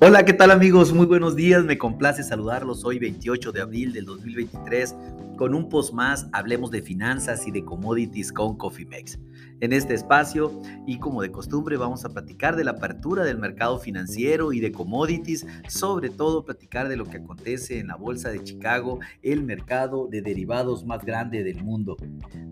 [0.00, 0.92] Hola, ¿qué tal amigos?
[0.92, 4.94] Muy buenos días, me complace saludarlos hoy 28 de abril del 2023
[5.36, 9.18] con un post más, hablemos de finanzas y de commodities con CoffeeMex.
[9.60, 13.78] En este espacio y como de costumbre vamos a platicar de la apertura del mercado
[13.78, 18.42] financiero y de commodities, sobre todo platicar de lo que acontece en la Bolsa de
[18.42, 21.96] Chicago, el mercado de derivados más grande del mundo.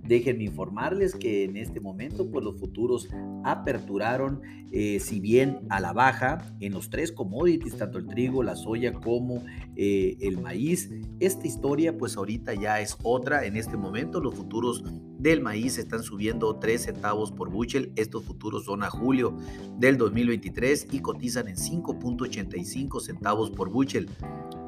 [0.04, 3.08] Déjenme informarles que en este momento pues los futuros
[3.44, 4.40] aperturaron,
[4.72, 8.92] eh, si bien a la baja, en los tres commodities, tanto el trigo, la soya
[8.92, 9.42] como
[9.76, 10.90] eh, el maíz.
[11.20, 13.44] Esta historia pues ahorita ya es otra.
[13.44, 14.84] En este momento los futuros
[15.22, 17.92] del maíz están subiendo 3 centavos por bushel.
[17.96, 19.36] Estos futuros son a julio
[19.78, 24.10] del 2023 y cotizan en 5.85 centavos por bushel.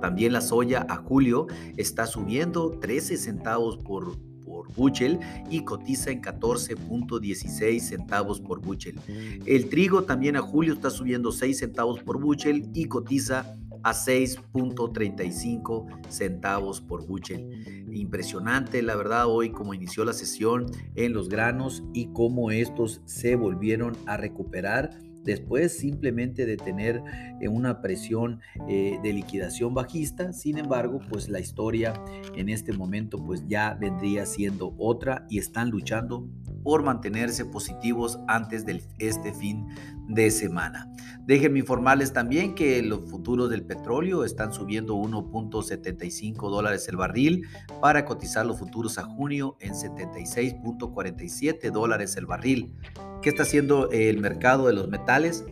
[0.01, 1.47] También la soya a julio
[1.77, 5.19] está subiendo 13 centavos por por bushel
[5.51, 9.01] y cotiza en 14.16 centavos por bushel.
[9.47, 15.87] El trigo también a julio está subiendo 6 centavos por bushel y cotiza a 6.35
[16.09, 17.87] centavos por bushel.
[17.93, 23.37] Impresionante, la verdad, hoy como inició la sesión en los granos y cómo estos se
[23.37, 24.91] volvieron a recuperar
[25.25, 27.03] después simplemente de tener
[27.41, 30.33] eh, una presión eh, de liquidación bajista.
[30.33, 31.95] Sin embargo, pues la historia
[32.37, 36.29] en este momento pues ya vendría siendo otra y están luchando
[36.63, 39.67] por mantenerse positivos antes de este fin
[40.09, 40.89] de semana.
[41.27, 47.47] Déjenme informarles también que los futuros del petróleo están subiendo 1.75 dólares el barril
[47.81, 52.75] para cotizar los futuros a junio en 76.47 dólares el barril.
[53.23, 55.45] ¿Qué está haciendo el mercado de los metales?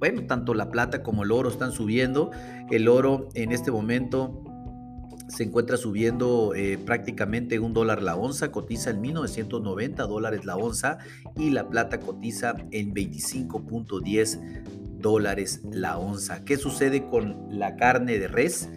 [0.00, 2.30] Bueno, tanto la plata como el oro están subiendo.
[2.70, 4.42] El oro en este momento
[5.30, 10.98] se encuentra subiendo eh, prácticamente un dólar la onza, cotiza en 1990 dólares la onza
[11.36, 14.64] y la plata cotiza en 25.10
[14.98, 16.44] dólares la onza.
[16.44, 18.68] ¿Qué sucede con la carne de res?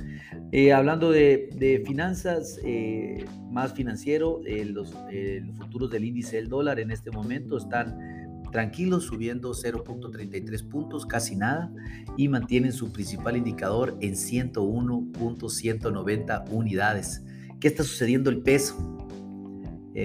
[0.53, 4.93] Eh, hablando de, finanzas, eh, más financiero, eh, los,
[5.57, 11.71] futuros del índice del dólar en este momento están tranquilos, subiendo 0.33 puntos, casi nada,
[12.17, 17.23] y mantienen su principal indicador en 101.190 unidades.
[17.61, 18.97] ¿Qué está sucediendo el peso?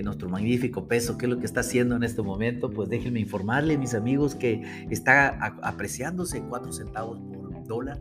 [0.02, 2.70] nuestro magnífico peso, ¿qué es lo que está haciendo en este momento?
[2.70, 5.28] Pues déjenme informarle, mis amigos, que está
[5.62, 7.98] apreciándose 4 centavos por dólar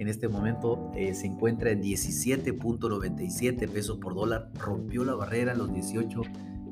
[0.00, 5.70] en este momento eh, se encuentra en 17.97 pesos por dólar, rompió la barrera los
[5.70, 6.22] 18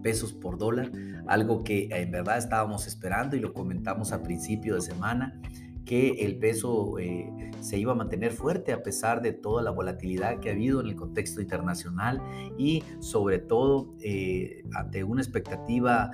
[0.02, 0.90] pesos por dólar,
[1.26, 5.38] algo que en verdad estábamos esperando y lo comentamos a principio de semana
[5.84, 10.40] que el peso eh, se iba a mantener fuerte a pesar de toda la volatilidad
[10.40, 12.22] que ha habido en el contexto internacional
[12.56, 16.10] y sobre todo eh, ante una expectativa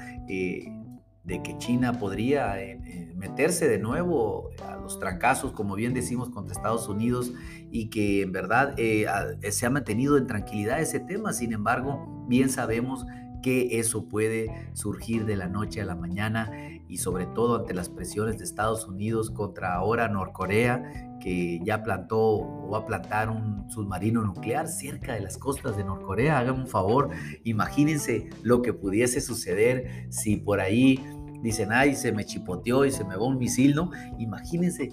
[1.24, 6.28] de que China podría eh, eh, meterse de nuevo a los trancazos, como bien decimos,
[6.28, 7.32] contra Estados Unidos
[7.70, 9.06] y que en verdad eh,
[9.50, 11.32] se ha mantenido en tranquilidad ese tema.
[11.32, 13.06] Sin embargo, bien sabemos
[13.42, 16.50] que eso puede surgir de la noche a la mañana
[16.88, 22.20] y sobre todo ante las presiones de Estados Unidos contra ahora Norcorea, que ya plantó
[22.20, 26.38] o va a plantar un submarino nuclear cerca de las costas de Norcorea.
[26.38, 27.10] Hagan un favor,
[27.42, 31.00] imagínense lo que pudiese suceder si por ahí
[31.44, 33.90] dicen, ay, se me chipoteó y se me va un misil, ¿no?
[34.18, 34.88] Imagínense,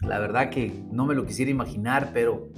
[0.00, 2.48] la verdad que no me lo quisiera imaginar, pero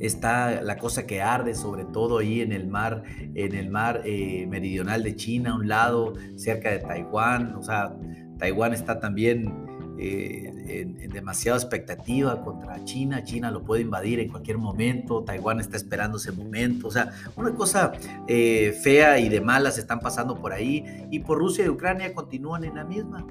[0.00, 3.02] está la cosa que arde, sobre todo ahí en el mar,
[3.34, 7.54] en el mar eh, meridional de China, a un lado, cerca de Taiwán.
[7.54, 7.94] O sea,
[8.38, 9.65] Taiwán está también
[9.98, 10.52] eh,
[10.82, 13.24] en, demasiada expectativa contra China.
[13.24, 15.22] China lo puede invadir en cualquier momento.
[15.22, 16.88] Taiwán está esperando ese momento.
[16.88, 17.92] O sea, una cosa
[18.28, 21.06] eh, fea y de malas están pasando por ahí.
[21.10, 23.26] Y por Rusia y Ucrania continúan en la misma.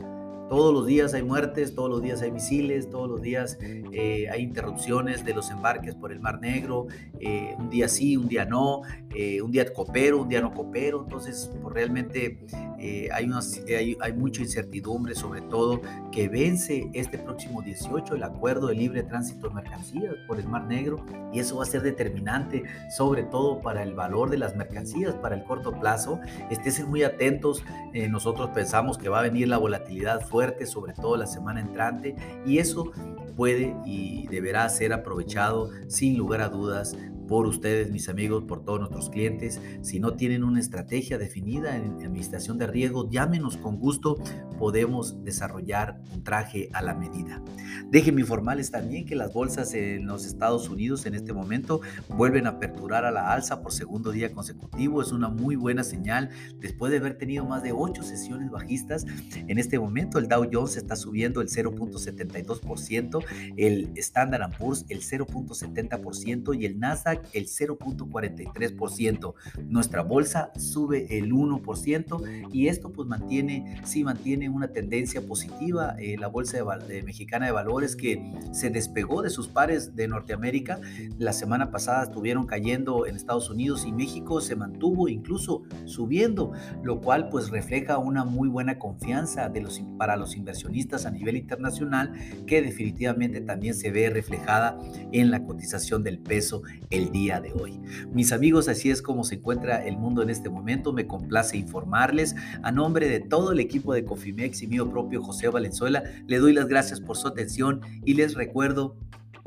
[0.50, 4.44] Todos los días hay muertes, todos los días hay misiles, todos los días eh, hay
[4.44, 6.86] interrupciones de los embarques por el Mar Negro,
[7.20, 8.82] eh, un día sí, un día no,
[9.16, 12.46] eh, un día coopero, un día no coopero, entonces pues, realmente
[12.80, 13.30] hay,
[13.76, 15.82] hay, hay, mucha incertidumbre, sobre todo
[16.12, 20.66] que vence este próximo 18 el acuerdo de libre tránsito de mercancías por el Mar
[20.66, 22.64] Negro y eso va a ser determinante,
[22.96, 26.20] sobre todo para el valor de las mercancías, para el corto plazo.
[26.50, 27.64] Estén muy atentos,
[28.10, 32.58] nosotros pensamos que va a venir la volatilidad fuerte, sobre todo la semana entrante, y
[32.60, 32.92] eso
[33.36, 36.96] puede y deberá ser aprovechado sin lugar a dudas
[37.28, 39.62] por ustedes, mis amigos, por todos nuestros clientes.
[39.82, 44.18] Si no tienen una estrategia definida en administración de riesgo, llámenos con gusto,
[44.58, 47.42] podemos desarrollar un traje a la medida.
[47.90, 52.52] Déjenme informarles también que las bolsas en los Estados Unidos en este momento vuelven a
[52.52, 55.02] aperturar a la alza por segundo día consecutivo.
[55.02, 56.30] Es una muy buena señal
[56.60, 59.06] después de haber tenido más de ocho sesiones bajistas.
[59.48, 63.26] En este momento el Dow Jones está subiendo el 0.72%,
[63.58, 69.34] el Standard Poor's el 0.70% y el Nasdaq el 0.43%.
[69.68, 75.96] Nuestra bolsa sube el 1% y esto pues mantiene, sí mantiene una tendencia positiva.
[76.00, 76.58] Eh, la bolsa
[76.88, 80.80] de, mexicana de valores que se despegó de sus pares de Norteamérica.
[81.18, 86.52] La semana pasada estuvieron cayendo en Estados Unidos y México se mantuvo incluso subiendo,
[86.84, 91.38] lo cual pues refleja una muy buena confianza de los, para los inversionistas a nivel
[91.38, 92.14] internacional
[92.48, 94.80] que definitivamente también se ve reflejada
[95.12, 96.62] en la cotización del peso
[97.10, 97.80] día de hoy.
[98.12, 100.94] Mis amigos, así es como se encuentra el mundo en este momento.
[100.94, 102.36] Me complace informarles.
[102.64, 106.54] A nombre de todo el equipo de Cofimex y mío propio José Valenzuela, le doy
[106.54, 108.98] las gracias por su atención y les recuerdo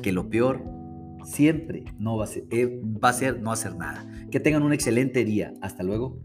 [0.03, 0.63] que lo peor
[1.25, 4.07] siempre no va eh, va a ser no hacer nada.
[4.31, 5.53] Que tengan un excelente día.
[5.61, 6.19] Hasta luego.